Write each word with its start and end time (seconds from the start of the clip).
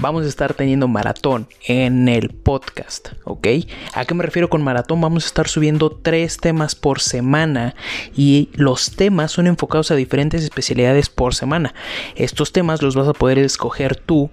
vamos 0.00 0.24
a 0.24 0.28
estar 0.28 0.54
teniendo 0.54 0.88
maratón 0.88 1.46
en 1.66 2.08
el 2.08 2.30
podcast, 2.30 3.10
¿ok? 3.24 3.46
¿A 3.92 4.04
qué 4.04 4.14
me 4.14 4.24
refiero 4.24 4.48
con 4.48 4.62
maratón? 4.62 5.00
Vamos 5.00 5.24
a 5.24 5.26
estar 5.26 5.46
subiendo 5.46 5.90
tres 5.90 6.38
temas 6.38 6.74
por 6.74 7.00
semana 7.00 7.74
y 8.16 8.48
los 8.54 8.92
temas 8.96 9.30
son 9.30 9.46
enfocados 9.46 9.90
a 9.90 9.96
diferentes 9.96 10.42
especialidades 10.42 11.10
por 11.10 11.34
semana. 11.34 11.74
Estos 12.16 12.52
temas 12.52 12.82
los 12.82 12.96
vas 12.96 13.08
a 13.08 13.12
poder 13.12 13.38
escoger 13.38 13.96
tú 13.96 14.30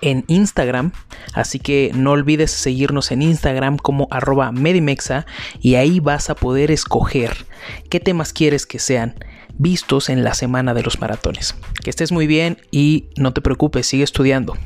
en 0.00 0.24
Instagram, 0.28 0.92
así 1.34 1.58
que 1.58 1.90
no 1.94 2.12
olvides 2.12 2.50
seguirnos 2.50 3.10
en 3.10 3.22
Instagram 3.22 3.76
como 3.76 4.08
arroba 4.10 4.52
medimexa 4.52 5.26
y 5.60 5.74
ahí 5.74 6.00
vas 6.00 6.30
a 6.30 6.34
poder 6.34 6.70
escoger 6.70 7.46
qué 7.90 8.00
temas 8.00 8.32
quieres 8.32 8.66
que 8.66 8.78
sean 8.78 9.14
vistos 9.56 10.08
en 10.08 10.24
la 10.24 10.34
semana 10.34 10.74
de 10.74 10.82
los 10.82 11.00
maratones. 11.00 11.54
Que 11.82 11.90
estés 11.90 12.12
muy 12.12 12.26
bien 12.26 12.58
y 12.70 13.06
no 13.16 13.32
te 13.32 13.40
preocupes, 13.40 13.86
sigue 13.86 14.04
estudiando. 14.04 14.56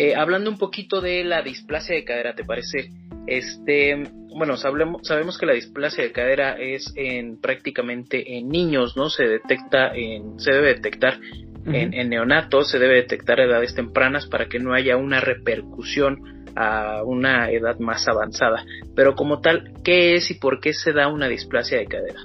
Eh, 0.00 0.14
hablando 0.14 0.48
un 0.48 0.56
poquito 0.56 1.02
de 1.02 1.22
la 1.24 1.42
displasia 1.42 1.94
de 1.94 2.04
cadera, 2.04 2.34
¿te 2.34 2.42
parece? 2.42 2.90
Este, 3.26 4.02
bueno, 4.34 4.56
sabemos 4.56 5.36
que 5.38 5.44
la 5.44 5.52
displasia 5.52 6.02
de 6.02 6.10
cadera 6.10 6.52
es 6.58 6.90
en 6.96 7.38
prácticamente 7.38 8.38
en 8.38 8.48
niños, 8.48 8.96
¿no? 8.96 9.10
Se 9.10 9.24
detecta 9.24 9.94
en, 9.94 10.40
se 10.40 10.52
debe 10.52 10.68
detectar 10.68 11.18
en, 11.66 12.08
neonatos, 12.08 12.70
se 12.70 12.78
debe 12.78 12.94
detectar 12.94 13.40
a 13.40 13.44
edades 13.44 13.74
tempranas 13.74 14.26
para 14.26 14.46
que 14.46 14.58
no 14.58 14.72
haya 14.72 14.96
una 14.96 15.20
repercusión 15.20 16.46
a 16.56 17.02
una 17.04 17.50
edad 17.50 17.78
más 17.78 18.08
avanzada. 18.08 18.64
Pero 18.96 19.14
como 19.14 19.42
tal, 19.42 19.74
¿qué 19.84 20.14
es 20.14 20.30
y 20.30 20.34
por 20.38 20.60
qué 20.60 20.72
se 20.72 20.94
da 20.94 21.08
una 21.08 21.28
displasia 21.28 21.76
de 21.76 21.84
cadera? 21.84 22.20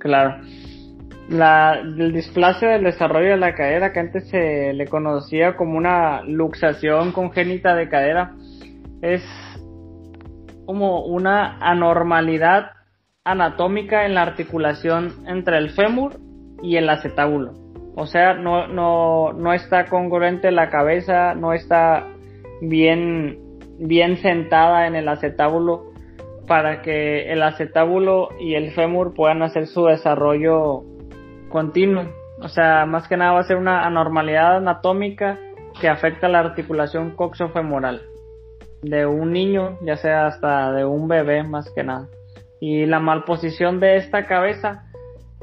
Claro 0.00 0.40
la, 1.28 1.80
el 1.80 2.12
displasia 2.12 2.70
del 2.70 2.84
desarrollo 2.84 3.30
de 3.30 3.36
la 3.36 3.54
cadera, 3.54 3.92
que 3.92 4.00
antes 4.00 4.28
se 4.28 4.72
le 4.72 4.86
conocía 4.86 5.56
como 5.56 5.78
una 5.78 6.22
luxación 6.22 7.12
congénita 7.12 7.74
de 7.74 7.88
cadera, 7.88 8.34
es 9.02 9.22
como 10.66 11.04
una 11.04 11.58
anormalidad 11.58 12.70
anatómica 13.24 14.06
en 14.06 14.14
la 14.14 14.22
articulación 14.22 15.24
entre 15.26 15.58
el 15.58 15.70
fémur 15.70 16.16
y 16.62 16.76
el 16.76 16.88
acetábulo. 16.88 17.52
O 17.96 18.06
sea, 18.06 18.34
no, 18.34 18.66
no, 18.66 19.32
no 19.32 19.52
está 19.52 19.86
congruente 19.86 20.50
la 20.50 20.68
cabeza, 20.68 21.34
no 21.34 21.52
está 21.52 22.06
bien, 22.60 23.38
bien 23.78 24.16
sentada 24.18 24.86
en 24.86 24.96
el 24.96 25.08
acetábulo 25.08 25.92
para 26.46 26.82
que 26.82 27.32
el 27.32 27.42
acetábulo 27.42 28.28
y 28.40 28.54
el 28.54 28.72
fémur 28.72 29.14
puedan 29.14 29.42
hacer 29.42 29.66
su 29.66 29.86
desarrollo 29.86 30.84
continuo. 31.54 32.06
O 32.40 32.48
sea, 32.48 32.84
más 32.84 33.06
que 33.06 33.16
nada 33.16 33.30
va 33.30 33.40
a 33.40 33.44
ser 33.44 33.56
una 33.56 33.86
anormalidad 33.86 34.56
anatómica 34.56 35.38
que 35.80 35.88
afecta 35.88 36.28
la 36.28 36.40
articulación 36.40 37.12
coxofemoral 37.12 38.02
de 38.82 39.06
un 39.06 39.32
niño, 39.32 39.78
ya 39.80 39.96
sea 39.96 40.26
hasta 40.26 40.72
de 40.72 40.84
un 40.84 41.06
bebé 41.06 41.44
más 41.44 41.70
que 41.70 41.84
nada. 41.84 42.08
Y 42.60 42.86
la 42.86 42.98
malposición 42.98 43.78
de 43.78 43.98
esta 43.98 44.26
cabeza 44.26 44.86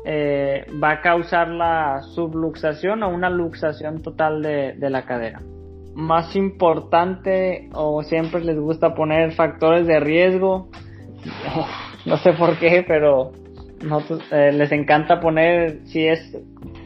eh, 0.03 0.65
va 0.83 0.91
a 0.91 1.01
causar 1.01 1.47
la 1.47 2.01
subluxación 2.13 3.03
o 3.03 3.09
una 3.09 3.29
luxación 3.29 4.01
total 4.01 4.41
de, 4.41 4.73
de 4.73 4.89
la 4.89 5.03
cadera. 5.03 5.39
Más 5.95 6.35
importante, 6.35 7.69
o 7.73 8.03
siempre 8.03 8.43
les 8.43 8.59
gusta 8.59 8.95
poner 8.95 9.31
factores 9.31 9.87
de 9.87 10.01
riesgo, 10.01 10.67
no 12.05 12.17
sé 12.17 12.33
por 12.33 12.57
qué, 12.59 12.83
pero 12.85 13.31
eh, 14.31 14.51
les 14.53 14.71
encanta 14.71 15.19
poner 15.19 15.79
si 15.85 16.05
es 16.05 16.37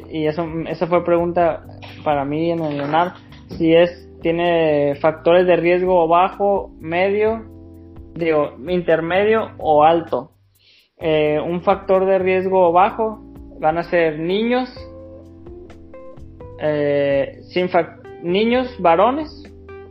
y 0.09 0.27
eso 0.27 0.47
esa 0.67 0.87
fue 0.87 1.03
pregunta 1.03 1.65
para 2.03 2.25
mí 2.25 2.51
en 2.51 2.63
el 2.63 2.77
Leonardo 2.77 3.15
si 3.57 3.73
es 3.73 4.09
tiene 4.21 4.95
factores 4.95 5.45
de 5.45 5.55
riesgo 5.55 6.07
bajo 6.07 6.71
medio 6.79 7.55
digo 8.15 8.53
intermedio 8.67 9.51
o 9.57 9.83
alto. 9.83 10.31
Eh, 10.97 11.39
un 11.45 11.61
factor 11.61 12.05
de 12.05 12.19
riesgo 12.19 12.71
bajo 12.71 13.19
van 13.59 13.77
a 13.77 13.83
ser 13.83 14.17
niños 14.17 14.69
eh, 16.61 17.39
sin 17.49 17.69
niños 18.23 18.73
varones 18.79 19.44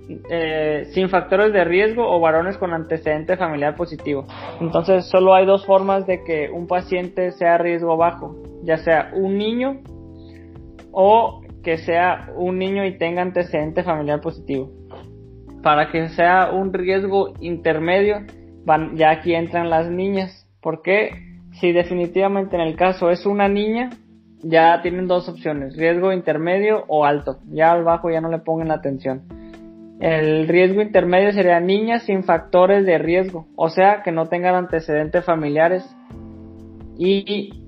eh, 0.09 0.89
sin 0.93 1.09
factores 1.09 1.53
de 1.53 1.65
riesgo 1.65 2.07
o 2.07 2.21
varones 2.21 2.59
con 2.59 2.75
antecedente 2.75 3.37
familiar 3.37 3.75
positivo. 3.75 4.27
Entonces 4.61 5.07
solo 5.07 5.35
hay 5.35 5.47
dos 5.47 5.65
formas 5.65 6.07
de 6.07 6.23
que 6.25 6.51
un 6.51 6.67
paciente 6.67 7.33
sea 7.33 7.57
riesgo 7.57 7.97
bajo, 7.97 8.37
ya 8.63 8.77
sea 8.77 9.13
un 9.15 9.39
niño 9.39 9.81
o 10.93 11.41
que 11.63 11.79
sea 11.79 12.29
un 12.37 12.59
niño 12.59 12.85
y 12.85 12.99
tenga 12.99 13.23
antecedente 13.23 13.83
familiar 13.83 14.21
positivo. 14.21 14.71
Para 15.63 15.91
que 15.91 16.11
sea 16.11 16.51
un 16.53 16.75
riesgo 16.75 17.33
intermedio, 17.41 18.19
ya 18.95 19.11
aquí 19.11 19.35
entran 19.35 19.71
las 19.71 19.91
niñas. 19.91 20.47
Porque 20.61 21.13
si 21.53 21.73
definitivamente 21.73 22.57
en 22.57 22.63
el 22.63 22.77
caso 22.77 23.09
es 23.09 23.25
una 23.25 23.49
niña, 23.49 23.89
ya 24.43 24.83
tienen 24.83 25.07
dos 25.07 25.31
opciones, 25.31 25.75
riesgo 25.79 26.13
intermedio 26.13 26.85
o 26.89 27.07
alto. 27.07 27.39
Ya 27.47 27.73
al 27.73 27.85
bajo 27.85 28.11
ya 28.11 28.21
no 28.21 28.29
le 28.29 28.41
pongan 28.41 28.71
atención 28.71 29.44
El 30.01 30.49
riesgo 30.49 30.83
intermedio 30.83 31.33
sería 31.33 31.61
niñas 31.61 32.03
sin 32.05 32.25
factores 32.25 32.85
de 32.85 32.99
riesgo, 32.99 33.47
o 33.57 33.69
sea, 33.69 34.03
que 34.03 34.11
no 34.11 34.27
tengan 34.27 34.55
antecedentes 34.55 35.25
familiares. 35.25 35.85
Y 36.99 37.65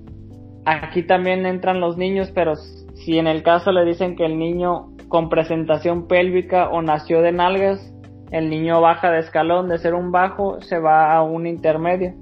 aquí 0.65 1.03
también 1.03 1.45
entran 1.45 1.79
los 1.79 1.97
niños, 1.97 2.31
pero 2.35 2.55
si 2.55 3.17
en 3.17 3.27
el 3.27 3.43
caso 3.43 3.71
le 3.71 3.85
dicen 3.85 4.15
que 4.15 4.25
el 4.25 4.37
niño 4.37 4.93
con 5.07 5.29
presentación 5.29 6.07
pélvica 6.07 6.69
o 6.69 6.81
nació 6.81 7.21
de 7.21 7.31
nalgas, 7.31 7.93
el 8.31 8.49
niño 8.49 8.81
baja 8.81 9.09
de 9.09 9.19
escalón, 9.19 9.69
de 9.69 9.77
ser 9.77 9.93
un 9.93 10.11
bajo 10.11 10.59
se 10.61 10.79
va 10.79 11.13
a 11.13 11.23
un 11.23 11.47
intermedio. 11.47 12.13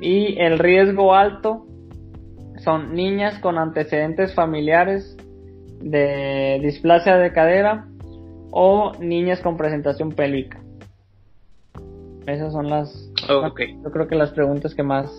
Y 0.00 0.38
el 0.40 0.60
riesgo 0.60 1.14
alto 1.14 1.66
son 2.58 2.94
niñas 2.94 3.38
con 3.40 3.58
antecedentes 3.58 4.32
familiares 4.34 5.16
de 5.80 6.60
displasia 6.62 7.16
de 7.16 7.32
cadera 7.32 7.88
o 8.56 8.92
niñas 9.00 9.40
con 9.40 9.56
presentación 9.56 10.12
pélvica. 10.12 10.62
Esas 12.24 12.52
son 12.52 12.70
las, 12.70 13.10
yo 13.28 13.90
creo 13.92 14.06
que 14.06 14.14
las 14.14 14.30
preguntas 14.30 14.76
que 14.76 14.84
más 14.84 15.10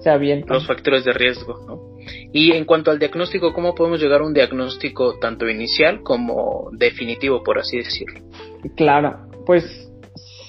se 0.00 0.10
avientan. 0.10 0.54
Los 0.54 0.66
factores 0.66 1.04
de 1.06 1.12
riesgo, 1.14 1.58
¿no? 1.66 1.96
Y 2.32 2.52
en 2.52 2.66
cuanto 2.66 2.90
al 2.90 2.98
diagnóstico, 2.98 3.54
¿cómo 3.54 3.74
podemos 3.74 3.98
llegar 3.98 4.20
a 4.20 4.26
un 4.26 4.34
diagnóstico 4.34 5.18
tanto 5.18 5.48
inicial 5.48 6.02
como 6.02 6.68
definitivo, 6.72 7.42
por 7.42 7.58
así 7.58 7.78
decirlo? 7.78 8.20
Claro, 8.76 9.26
pues 9.46 9.64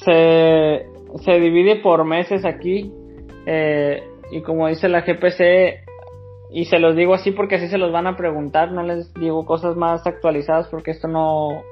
se, 0.03 0.85
se 1.23 1.39
divide 1.39 1.77
por 1.77 2.03
meses 2.03 2.43
aquí 2.43 2.91
eh, 3.45 4.03
y 4.31 4.41
como 4.41 4.67
dice 4.67 4.89
la 4.89 5.01
GPC, 5.01 5.85
y 6.51 6.65
se 6.65 6.79
los 6.79 6.97
digo 6.97 7.13
así 7.13 7.31
porque 7.31 7.55
así 7.55 7.69
se 7.69 7.77
los 7.77 7.93
van 7.93 8.05
a 8.05 8.17
preguntar, 8.17 8.73
no 8.73 8.83
les 8.83 9.13
digo 9.13 9.45
cosas 9.45 9.77
más 9.77 10.05
actualizadas 10.05 10.67
porque 10.67 10.91
esto 10.91 11.07
no, 11.07 11.63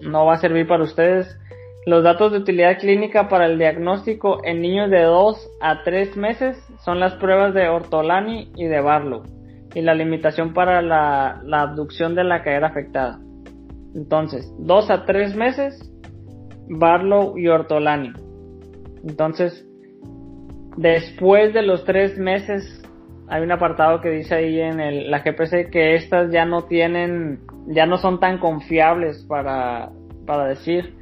no 0.00 0.26
va 0.26 0.34
a 0.34 0.38
servir 0.38 0.66
para 0.66 0.84
ustedes. 0.84 1.38
Los 1.86 2.02
datos 2.02 2.32
de 2.32 2.38
utilidad 2.38 2.78
clínica 2.78 3.28
para 3.28 3.46
el 3.46 3.58
diagnóstico 3.58 4.44
en 4.44 4.62
niños 4.62 4.90
de 4.90 5.02
2 5.02 5.50
a 5.60 5.82
3 5.82 6.16
meses 6.16 6.56
son 6.84 6.98
las 6.98 7.14
pruebas 7.14 7.52
de 7.52 7.68
Ortolani 7.68 8.50
y 8.56 8.66
de 8.66 8.80
Barlow 8.80 9.22
y 9.74 9.82
la 9.82 9.94
limitación 9.94 10.54
para 10.54 10.80
la, 10.80 11.40
la 11.44 11.62
abducción 11.62 12.14
de 12.14 12.24
la 12.24 12.42
cadera 12.42 12.68
afectada. 12.68 13.18
Entonces, 13.94 14.50
2 14.58 14.90
a 14.90 15.04
3 15.04 15.36
meses, 15.36 15.92
Barlow 16.68 17.36
y 17.36 17.48
Ortolani. 17.48 18.12
Entonces, 19.06 19.66
después 20.76 21.52
de 21.52 21.62
los 21.62 21.84
3 21.84 22.18
meses, 22.18 22.82
hay 23.28 23.42
un 23.42 23.52
apartado 23.52 24.00
que 24.00 24.10
dice 24.10 24.34
ahí 24.34 24.60
en 24.60 24.80
el, 24.80 25.10
la 25.10 25.20
GPC 25.20 25.70
que 25.70 25.94
estas 25.94 26.30
ya 26.30 26.44
no 26.44 26.62
tienen, 26.62 27.40
ya 27.66 27.86
no 27.86 27.98
son 27.98 28.20
tan 28.20 28.38
confiables 28.38 29.24
para, 29.28 29.90
para 30.26 30.46
decir 30.46 30.94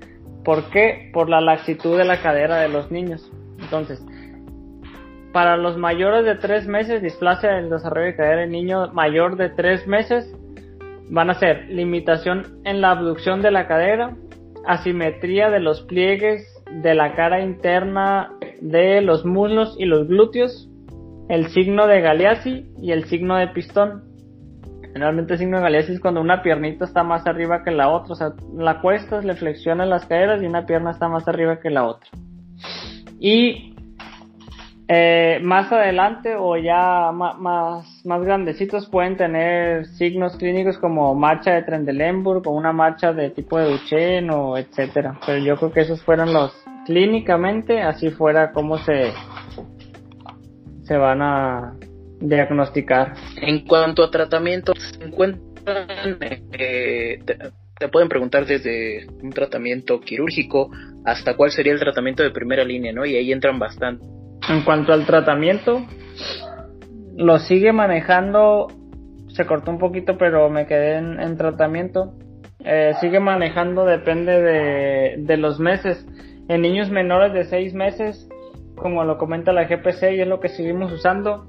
¿Por 0.44 0.70
qué? 0.70 1.10
Por 1.12 1.28
la 1.28 1.40
laxitud 1.40 1.96
de 1.96 2.04
la 2.04 2.20
cadera 2.20 2.56
de 2.56 2.68
los 2.68 2.90
niños. 2.90 3.30
Entonces, 3.60 4.04
para 5.32 5.56
los 5.56 5.78
mayores 5.78 6.24
de 6.24 6.34
3 6.34 6.66
meses, 6.66 7.02
displasia 7.02 7.52
del 7.52 7.70
desarrollo 7.70 8.06
de 8.06 8.16
cadera 8.16 8.44
en 8.44 8.50
niño 8.50 8.92
mayor 8.92 9.36
de 9.36 9.50
3 9.50 9.86
meses, 9.86 10.34
van 11.08 11.30
a 11.30 11.34
ser 11.34 11.68
limitación 11.68 12.60
en 12.64 12.80
la 12.80 12.90
abducción 12.90 13.40
de 13.40 13.50
la 13.50 13.68
cadera, 13.68 14.16
asimetría 14.66 15.50
de 15.50 15.60
los 15.60 15.82
pliegues 15.82 16.48
de 16.82 16.94
la 16.94 17.14
cara 17.14 17.40
interna 17.40 18.32
de 18.60 19.00
los 19.00 19.24
muslos 19.24 19.76
y 19.78 19.84
los 19.84 20.08
glúteos, 20.08 20.68
el 21.28 21.48
signo 21.48 21.86
de 21.86 22.00
Galeazzi 22.00 22.66
y 22.80 22.92
el 22.92 23.04
signo 23.04 23.36
de 23.36 23.48
pistón. 23.48 24.04
Generalmente 24.92 25.38
signo 25.38 25.56
de 25.56 25.62
Galeazzi 25.62 25.92
es 25.92 26.00
cuando 26.00 26.20
una 26.20 26.42
piernita 26.42 26.84
está 26.84 27.02
más 27.02 27.26
arriba 27.26 27.62
que 27.64 27.70
la 27.70 27.88
otra, 27.88 28.12
o 28.12 28.16
sea, 28.16 28.32
la 28.54 28.80
cuesta 28.80 29.22
le 29.22 29.34
flexiona 29.34 29.86
las 29.86 30.04
caderas 30.04 30.42
y 30.42 30.46
una 30.46 30.66
pierna 30.66 30.90
está 30.90 31.08
más 31.08 31.26
arriba 31.28 31.60
que 31.60 31.70
la 31.70 31.84
otra. 31.84 32.10
Y 33.18 33.72
eh, 34.88 35.38
más 35.42 35.72
adelante 35.72 36.34
o 36.36 36.56
ya 36.58 37.12
más, 37.12 37.38
más, 37.38 38.22
grandecitos 38.22 38.86
pueden 38.90 39.16
tener 39.16 39.86
signos 39.86 40.36
clínicos 40.36 40.76
como 40.76 41.14
marcha 41.14 41.52
de 41.52 41.62
Trendelenburg 41.62 42.46
o 42.46 42.50
una 42.50 42.74
marcha 42.74 43.14
de 43.14 43.30
tipo 43.30 43.58
de 43.58 43.70
Duchenne 43.70 44.30
o 44.30 44.58
etcétera. 44.58 45.18
Pero 45.24 45.38
yo 45.38 45.56
creo 45.56 45.72
que 45.72 45.80
esos 45.80 46.02
fueron 46.02 46.34
los 46.34 46.52
clínicamente, 46.84 47.80
así 47.80 48.10
fuera 48.10 48.52
como 48.52 48.76
se, 48.76 49.12
se 50.82 50.96
van 50.98 51.22
a 51.22 51.74
diagnosticar. 52.22 53.14
En 53.36 53.66
cuanto 53.66 54.04
a 54.04 54.10
tratamiento, 54.10 54.72
se 54.74 55.04
encuentran, 55.04 56.18
eh, 56.52 57.20
te, 57.78 57.88
pueden 57.88 58.08
preguntar 58.08 58.46
desde 58.46 59.06
un 59.22 59.30
tratamiento 59.30 60.00
quirúrgico 60.00 60.70
hasta 61.04 61.36
cuál 61.36 61.50
sería 61.50 61.72
el 61.72 61.80
tratamiento 61.80 62.22
de 62.22 62.30
primera 62.30 62.64
línea, 62.64 62.92
¿no? 62.92 63.04
Y 63.04 63.16
ahí 63.16 63.32
entran 63.32 63.58
bastante. 63.58 64.06
En 64.48 64.62
cuanto 64.62 64.92
al 64.92 65.04
tratamiento, 65.04 65.84
lo 67.16 67.38
sigue 67.38 67.72
manejando, 67.72 68.68
se 69.28 69.46
cortó 69.46 69.70
un 69.70 69.78
poquito, 69.78 70.16
pero 70.16 70.48
me 70.48 70.66
quedé 70.66 70.96
en, 70.96 71.36
tratamiento. 71.36 72.14
Eh, 72.64 72.92
sigue 73.00 73.18
manejando, 73.18 73.84
depende 73.84 74.40
de, 74.40 75.14
de 75.18 75.36
los 75.36 75.58
meses. 75.58 76.06
En 76.48 76.60
niños 76.60 76.90
menores 76.90 77.32
de 77.32 77.44
6 77.44 77.74
meses, 77.74 78.28
como 78.76 79.04
lo 79.04 79.18
comenta 79.18 79.52
la 79.52 79.64
GPC 79.64 80.14
y 80.14 80.20
es 80.20 80.28
lo 80.28 80.40
que 80.40 80.48
seguimos 80.48 80.92
usando, 80.92 81.46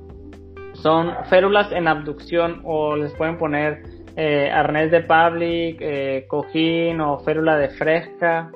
son 0.83 1.15
férulas 1.29 1.71
en 1.71 1.87
abducción 1.87 2.61
o 2.65 2.97
les 2.97 3.13
pueden 3.13 3.37
poner 3.37 3.83
eh, 4.17 4.51
arnés 4.51 4.91
de 4.91 4.99
public, 4.99 5.77
eh, 5.79 6.25
cojín 6.27 6.99
o 6.99 7.19
férula 7.19 7.57
de 7.57 7.69
fresca 7.69 8.51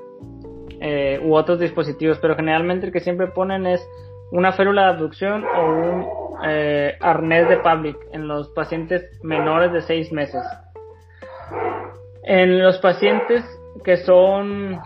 eh, 0.81 1.19
u 1.23 1.33
otros 1.33 1.57
dispositivos, 1.57 2.19
pero 2.19 2.35
generalmente 2.35 2.85
el 2.85 2.91
que 2.91 2.99
siempre 2.99 3.27
ponen 3.27 3.65
es 3.65 3.81
una 4.31 4.51
férula 4.51 4.83
de 4.83 4.87
abducción 4.89 5.45
o 5.45 5.65
un 5.65 6.17
arnés 6.99 7.49
de 7.49 7.57
public 7.57 7.97
en 8.11 8.27
los 8.27 8.49
pacientes 8.49 9.03
menores 9.23 9.71
de 9.71 9.81
6 9.81 10.11
meses. 10.11 10.43
En 12.23 12.61
los 12.61 12.77
pacientes 12.77 13.43
que 13.83 13.97
son 13.97 14.79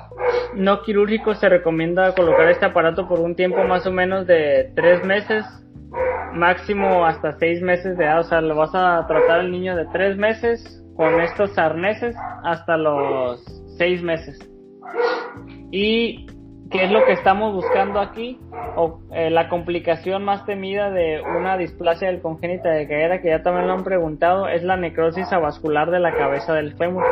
no 0.54 0.82
quirúrgicos 0.84 1.40
se 1.40 1.50
recomienda 1.50 2.14
colocar 2.14 2.48
este 2.50 2.66
aparato 2.66 3.08
por 3.08 3.20
un 3.20 3.36
tiempo 3.36 3.64
más 3.66 3.86
o 3.86 3.92
menos 3.92 4.28
de 4.28 4.72
3 4.76 5.04
meses 5.04 5.46
máximo 6.34 7.06
hasta 7.06 7.38
seis 7.40 7.62
meses 7.62 7.98
de 7.98 8.06
edad. 8.06 8.20
O 8.20 8.24
sea, 8.24 8.42
lo 8.42 8.56
vas 8.56 8.74
a 8.74 9.06
tratar 9.08 9.42
al 9.42 9.52
niño 9.52 9.76
de 9.76 9.86
tres 9.88 10.18
meses 10.18 10.84
con 10.96 11.20
estos 11.22 11.58
arneses 11.58 12.16
hasta 12.44 12.78
los 12.78 13.44
seis 13.78 14.02
meses. 14.04 14.40
Y 15.72 16.26
qué 16.70 16.86
es 16.86 16.92
lo 16.92 17.06
que 17.06 17.14
estamos 17.14 17.54
buscando 17.54 18.00
aquí, 18.00 18.40
o 18.76 19.02
eh, 19.12 19.30
la 19.30 19.50
complicación 19.50 20.24
más 20.24 20.46
temida 20.46 20.90
de 20.90 21.22
una 21.22 21.58
displasia 21.58 22.08
del 22.08 22.22
congénita 22.22 22.70
de 22.70 22.88
cadera, 22.88 23.22
que 23.22 23.30
ya 23.30 23.44
también 23.44 23.68
lo 23.68 23.74
han 23.74 23.84
preguntado, 23.84 24.48
es 24.48 24.64
la 24.64 24.78
necrosis 24.78 25.32
avascular 25.34 25.92
de 25.92 26.00
la 26.00 26.14
cabeza 26.14 26.54
del 26.54 26.74
fémur. 26.76 27.04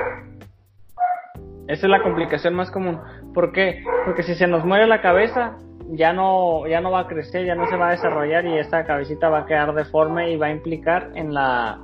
Esa 1.67 1.85
es 1.85 1.89
la 1.91 2.01
complicación 2.01 2.55
más 2.55 2.71
común. 2.71 2.99
¿Por 3.33 3.51
qué? 3.51 3.83
Porque 4.05 4.23
si 4.23 4.33
se 4.33 4.47
nos 4.47 4.65
muere 4.65 4.88
la 4.88 5.01
cabeza, 5.01 5.57
ya 5.91 6.13
no, 6.13 6.67
ya 6.67 6.81
no 6.81 6.91
va 6.91 7.01
a 7.01 7.08
crecer, 7.08 7.46
ya 7.46 7.55
no 7.55 7.67
se 7.67 7.75
va 7.75 7.89
a 7.89 7.91
desarrollar 7.91 8.46
y 8.46 8.58
esta 8.58 8.86
cabecita 8.86 9.29
va 9.29 9.39
a 9.39 9.46
quedar 9.46 9.74
deforme 9.74 10.31
y 10.31 10.38
va 10.38 10.48
a 10.48 10.51
implicar 10.51 11.12
en 11.15 11.34
la 11.34 11.79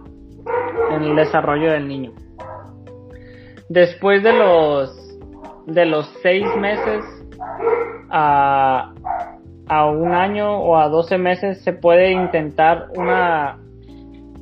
en 0.92 1.04
el 1.04 1.16
desarrollo 1.16 1.72
del 1.72 1.88
niño. 1.88 2.12
Después 3.70 4.22
de 4.24 4.34
los 4.34 5.18
de 5.66 5.86
los 5.86 6.08
seis 6.22 6.46
meses 6.58 7.04
a, 8.10 8.94
a 9.68 9.86
un 9.88 10.14
año 10.14 10.60
o 10.60 10.78
a 10.78 10.88
12 10.90 11.18
meses 11.18 11.64
se 11.64 11.74
puede 11.74 12.12
intentar 12.12 12.90
una 12.96 13.58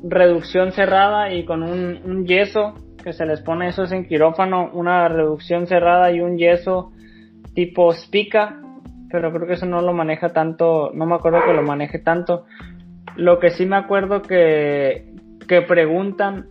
reducción 0.02 0.72
cerrada 0.72 1.32
y 1.32 1.46
con 1.46 1.62
un, 1.62 2.00
un 2.04 2.26
yeso 2.26 2.74
que 3.02 3.14
se 3.14 3.24
les 3.24 3.40
pone 3.40 3.68
eso 3.68 3.84
es 3.84 3.92
en 3.92 4.06
quirófano, 4.06 4.70
una 4.74 5.08
reducción 5.08 5.66
cerrada 5.66 6.10
y 6.12 6.20
un 6.20 6.36
yeso 6.36 6.92
tipo 7.54 7.92
spica 7.92 8.60
pero 9.14 9.32
creo 9.32 9.46
que 9.46 9.52
eso 9.52 9.66
no 9.66 9.80
lo 9.80 9.92
maneja 9.92 10.30
tanto, 10.30 10.90
no 10.92 11.06
me 11.06 11.14
acuerdo 11.14 11.38
que 11.46 11.52
lo 11.52 11.62
maneje 11.62 12.00
tanto. 12.00 12.46
Lo 13.14 13.38
que 13.38 13.50
sí 13.50 13.64
me 13.64 13.76
acuerdo 13.76 14.22
que, 14.22 15.06
que 15.46 15.62
preguntan, 15.62 16.48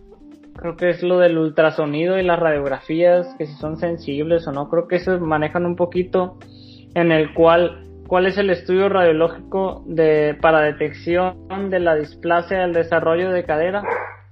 creo 0.56 0.74
que 0.74 0.88
es 0.88 1.02
lo 1.02 1.18
del 1.18 1.36
ultrasonido 1.36 2.18
y 2.18 2.22
las 2.22 2.38
radiografías, 2.38 3.34
que 3.36 3.44
si 3.44 3.52
son 3.56 3.76
sensibles 3.76 4.48
o 4.48 4.52
no, 4.52 4.70
creo 4.70 4.88
que 4.88 4.96
eso 4.96 5.20
manejan 5.20 5.66
un 5.66 5.76
poquito 5.76 6.38
en 6.94 7.12
el 7.12 7.34
cual 7.34 7.84
cuál 8.06 8.24
es 8.24 8.38
el 8.38 8.48
estudio 8.48 8.88
radiológico 8.88 9.84
de, 9.86 10.34
para 10.40 10.62
detección 10.62 11.68
de 11.68 11.80
la 11.80 11.96
displasia 11.96 12.60
del 12.60 12.72
desarrollo 12.72 13.30
de 13.30 13.44
cadera, 13.44 13.82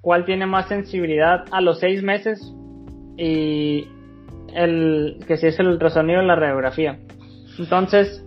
cuál 0.01 0.25
tiene 0.25 0.47
más 0.47 0.69
sensibilidad 0.69 1.45
a 1.51 1.61
los 1.61 1.81
seis 1.81 2.03
meses 2.03 2.41
y 3.19 3.89
el 4.55 5.19
que 5.29 5.37
si 5.37 5.49
es 5.49 5.61
el 5.61 5.69
ultrasonido 5.69 6.23
y 6.23 6.27
la 6.27 6.37
radiografía. 6.37 6.99
Entonces, 7.59 8.25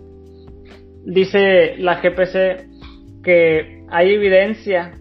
dice 1.04 1.76
la 1.78 2.00
GPC 2.00 3.22
que 3.22 3.84
hay 3.88 4.14
evidencia 4.14 4.92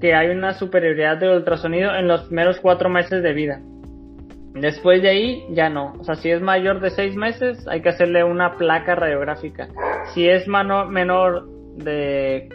que 0.00 0.14
hay 0.14 0.28
una 0.28 0.54
superioridad 0.54 1.18
de 1.18 1.36
ultrasonido 1.36 1.94
en 1.94 2.06
los 2.08 2.24
primeros 2.24 2.60
cuatro 2.60 2.88
meses 2.88 3.22
de 3.22 3.32
vida. 3.32 3.60
Después 4.54 5.02
de 5.02 5.08
ahí, 5.08 5.44
ya 5.50 5.68
no. 5.68 5.94
O 5.98 6.04
sea, 6.04 6.14
si 6.14 6.30
es 6.30 6.40
mayor 6.40 6.80
de 6.80 6.90
seis 6.90 7.16
meses, 7.16 7.66
hay 7.68 7.82
que 7.82 7.90
hacerle 7.90 8.24
una 8.24 8.56
placa 8.56 8.94
radiográfica. 8.94 9.68
Si 10.14 10.28
es 10.28 10.46
menor 10.48 11.48
de 11.76 12.48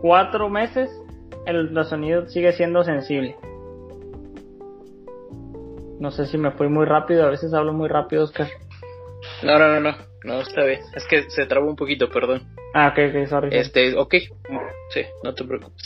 cuatro 0.00 0.48
meses, 0.48 0.90
el 1.46 1.56
ultrasonido 1.56 2.26
sigue 2.26 2.52
siendo 2.52 2.84
sensible. 2.84 3.36
No 5.98 6.10
sé 6.10 6.26
si 6.26 6.36
me 6.36 6.50
fui 6.52 6.68
muy 6.68 6.84
rápido, 6.84 7.26
a 7.26 7.30
veces 7.30 7.54
hablo 7.54 7.72
muy 7.72 7.88
rápido, 7.88 8.24
Oscar. 8.24 8.48
No, 9.42 9.58
no, 9.58 9.68
no, 9.68 9.80
no, 9.80 10.11
no 10.24 10.40
está 10.40 10.64
bien. 10.64 10.80
Es 10.94 11.06
que 11.06 11.30
se 11.30 11.46
trabó 11.46 11.68
un 11.68 11.76
poquito, 11.76 12.08
perdón. 12.08 12.42
Ah, 12.74 12.88
ok, 12.88 12.98
ok, 13.10 13.26
sorry. 13.28 13.48
Este, 13.52 13.94
ok, 13.96 14.14
sí, 14.90 15.02
no 15.22 15.34
te 15.34 15.44
preocupes. 15.44 15.82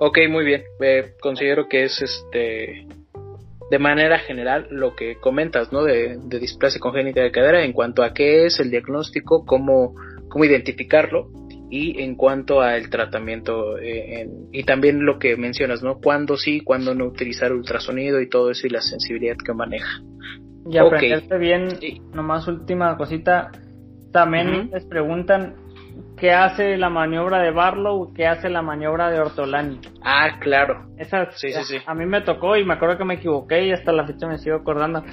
Ok, 0.00 0.18
muy 0.28 0.44
bien. 0.44 0.64
Eh, 0.80 1.14
considero 1.20 1.68
que 1.68 1.84
es 1.84 2.02
este 2.02 2.86
de 3.70 3.78
manera 3.80 4.18
general 4.18 4.68
lo 4.70 4.94
que 4.94 5.16
comentas, 5.16 5.72
¿no? 5.72 5.82
De, 5.82 6.18
de, 6.22 6.38
displasia 6.38 6.80
congénita 6.80 7.20
de 7.20 7.32
cadera 7.32 7.64
en 7.64 7.72
cuanto 7.72 8.04
a 8.04 8.14
qué 8.14 8.46
es 8.46 8.60
el 8.60 8.70
diagnóstico, 8.70 9.44
cómo, 9.44 9.94
cómo 10.28 10.44
identificarlo 10.44 11.28
y 11.68 12.00
en 12.02 12.14
cuanto 12.14 12.60
al 12.60 12.88
tratamiento 12.90 13.78
eh, 13.78 14.28
y 14.52 14.62
también 14.64 15.04
lo 15.04 15.18
que 15.18 15.36
mencionas, 15.36 15.82
¿no? 15.82 15.98
Cuándo 15.98 16.36
sí, 16.36 16.60
cuándo 16.60 16.94
no 16.94 17.06
utilizar 17.06 17.52
ultrasonido 17.52 18.20
y 18.20 18.28
todo 18.28 18.50
eso 18.50 18.66
y 18.66 18.70
la 18.70 18.80
sensibilidad 18.80 19.36
que 19.44 19.52
maneja. 19.52 20.00
Y 20.70 20.78
aprenderte 20.78 21.38
bien, 21.38 21.68
nomás 22.12 22.46
última 22.46 22.96
cosita, 22.96 23.50
también 24.12 24.70
les 24.72 24.84
preguntan 24.84 25.56
qué 26.16 26.32
hace 26.32 26.76
la 26.76 26.88
maniobra 26.88 27.40
de 27.40 27.50
Barlow, 27.50 28.12
qué 28.14 28.26
hace 28.26 28.48
la 28.48 28.62
maniobra 28.62 29.10
de 29.10 29.20
Ortolani. 29.20 29.80
Ah, 30.02 30.38
claro. 30.40 30.86
Esa, 30.96 31.30
sí, 31.32 31.52
sí, 31.52 31.62
sí. 31.64 31.76
A 31.86 31.94
mí 31.94 32.06
me 32.06 32.22
tocó 32.22 32.56
y 32.56 32.64
me 32.64 32.74
acuerdo 32.74 32.98
que 32.98 33.04
me 33.04 33.14
equivoqué 33.14 33.66
y 33.66 33.72
hasta 33.72 33.92
la 33.92 34.06
fecha 34.06 34.26
me 34.26 34.38
sigo 34.38 34.56
acordando. 34.56 35.04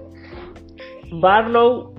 Barlow 1.12 1.94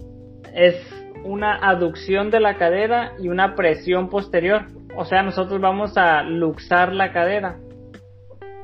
es 0.53 0.75
una 1.23 1.55
aducción 1.55 2.31
de 2.31 2.39
la 2.39 2.57
cadera 2.57 3.13
y 3.19 3.29
una 3.29 3.55
presión 3.55 4.09
posterior. 4.09 4.65
O 4.95 5.05
sea, 5.05 5.23
nosotros 5.23 5.59
vamos 5.61 5.97
a 5.97 6.23
luxar 6.23 6.93
la 6.93 7.11
cadera. 7.11 7.57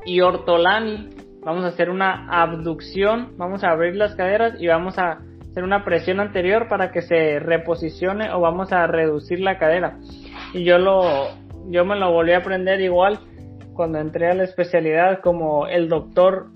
Y 0.06 0.20
Ortolani, 0.20 1.10
vamos 1.42 1.64
a 1.64 1.68
hacer 1.68 1.90
una 1.90 2.26
abducción, 2.28 3.34
vamos 3.36 3.64
a 3.64 3.70
abrir 3.70 3.96
las 3.96 4.14
caderas 4.14 4.60
y 4.60 4.66
vamos 4.66 4.98
a 4.98 5.20
hacer 5.54 5.62
una 5.62 5.84
presión 5.84 6.18
anterior 6.18 6.66
para 6.66 6.90
que 6.90 7.00
se 7.00 7.38
reposicione 7.38 8.32
o 8.32 8.40
vamos 8.40 8.72
a 8.72 8.88
reducir 8.88 9.38
la 9.38 9.56
cadera. 9.56 10.00
Y 10.52 10.64
yo 10.64 10.78
lo, 10.78 11.28
yo 11.68 11.84
me 11.84 11.94
lo 11.94 12.10
volví 12.10 12.32
a 12.32 12.38
aprender 12.38 12.80
igual 12.80 13.20
cuando 13.72 14.00
entré 14.00 14.28
a 14.28 14.34
la 14.34 14.42
especialidad 14.42 15.20
como 15.20 15.68
el 15.68 15.88
doctor, 15.88 16.48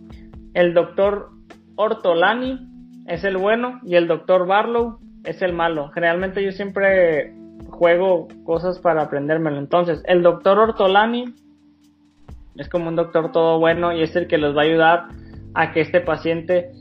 el 0.52 0.74
doctor 0.74 1.28
Ortolani 1.76 2.58
es 3.06 3.22
el 3.22 3.36
bueno 3.36 3.78
y 3.84 3.94
el 3.94 4.08
doctor 4.08 4.48
Barlow 4.48 4.98
es 5.22 5.42
el 5.42 5.52
malo. 5.52 5.90
Generalmente 5.90 6.42
yo 6.42 6.50
siempre 6.50 7.32
juego 7.70 8.26
cosas 8.44 8.80
para 8.80 9.02
aprendérmelo. 9.02 9.58
Entonces, 9.58 10.02
el 10.06 10.24
doctor 10.24 10.58
Ortolani 10.58 11.36
es 12.56 12.68
como 12.68 12.88
un 12.88 12.96
doctor 12.96 13.30
todo 13.30 13.60
bueno 13.60 13.92
y 13.92 14.02
es 14.02 14.16
el 14.16 14.26
que 14.26 14.38
los 14.38 14.56
va 14.56 14.62
a 14.62 14.64
ayudar 14.64 15.04
a 15.54 15.70
que 15.70 15.82
este 15.82 16.00
paciente 16.00 16.72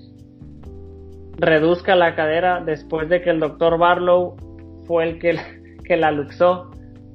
reduzca 1.38 1.96
la 1.96 2.15
cadera 2.15 2.62
después 2.62 3.10
de 3.10 3.22
que 3.22 3.29
el 3.29 3.39
doctor 3.39 3.77
Barlow 3.77 4.36
fue 4.86 5.03
el 5.06 5.20
que, 5.20 5.38
que 5.84 5.98
la 5.98 6.12
luxó. 6.12 6.72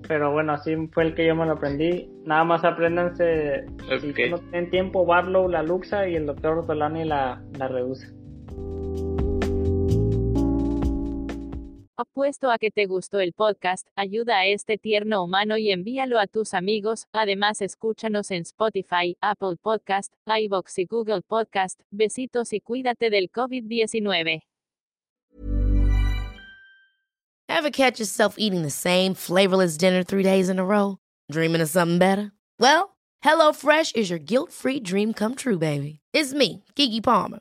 Pero 0.09 0.33
bueno, 0.33 0.53
así 0.53 0.75
fue 0.93 1.05
el 1.05 1.15
que 1.15 1.27
yo 1.27 1.35
me 1.35 1.47
lo 1.47 1.53
aprendí. 1.53 2.11
Nada 2.25 2.45
más 2.45 2.65
apréndanse, 2.65 3.65
si 4.01 4.31
no 4.31 4.39
tienen 4.39 4.71
tiempo, 4.71 5.07
Barlow 5.07 5.49
la 5.49 5.63
luxa 5.63 6.09
y 6.09 6.17
el 6.17 6.27
doctor 6.27 6.59
Ortolani 6.59 7.05
la, 7.05 7.41
la 7.59 7.69
reduce. 7.69 8.09
Apuesto 11.99 12.51
a 12.51 12.57
que 12.57 12.71
te 12.71 12.87
gustó 12.87 13.21
el 13.21 13.35
podcast, 13.35 13.87
ayuda 13.97 14.39
a 14.39 14.47
este 14.47 14.79
tierno 14.79 15.23
humano 15.23 15.59
y 15.59 15.71
envíalo 15.71 16.19
a 16.19 16.27
tus 16.27 16.55
amigos. 16.55 17.07
Además, 17.13 17.61
escúchanos 17.61 18.31
en 18.31 18.43
Spotify, 18.43 19.19
Apple 19.21 19.57
Podcast, 19.61 20.15
iBox 20.27 20.79
y 20.79 20.87
Google 20.87 21.21
Podcast. 21.21 21.81
Besitos 21.91 22.55
y 22.55 22.61
cuídate 22.61 23.11
del 23.11 23.31
COVID-19. 23.31 24.41
Ever 27.49 27.71
catch 27.71 28.01
yourself 28.01 28.37
eating 28.39 28.63
the 28.63 28.71
same 28.71 29.13
flavorless 29.13 29.77
dinner 29.77 30.03
three 30.03 30.23
days 30.23 30.49
in 30.49 30.59
a 30.59 30.65
row? 30.65 30.97
Dreaming 31.31 31.61
of 31.61 31.69
something 31.69 31.99
better? 31.99 32.33
Well, 32.59 32.97
HelloFresh 33.23 33.95
is 33.95 34.09
your 34.09 34.19
guilt-free 34.19 34.81
dream 34.81 35.13
come 35.13 35.35
true, 35.35 35.59
baby. 35.59 36.01
It's 36.15 36.33
me, 36.33 36.65
Kiki 36.75 37.03
Palmer. 37.03 37.41